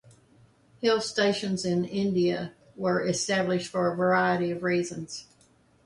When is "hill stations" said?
0.79-1.63